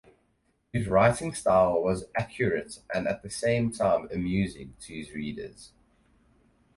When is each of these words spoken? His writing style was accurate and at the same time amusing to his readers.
His 0.73 0.87
writing 0.87 1.31
style 1.35 1.79
was 1.83 2.05
accurate 2.17 2.79
and 2.91 3.07
at 3.07 3.21
the 3.21 3.29
same 3.29 3.71
time 3.71 4.09
amusing 4.11 4.73
to 4.79 4.95
his 4.95 5.11
readers. 5.11 5.73